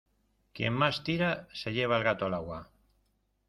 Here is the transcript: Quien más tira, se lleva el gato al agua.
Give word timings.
Quien 0.53 0.73
más 0.73 1.03
tira, 1.03 1.47
se 1.53 1.73
lleva 1.73 1.95
el 1.95 2.03
gato 2.03 2.25
al 2.25 2.33
agua. 2.33 2.71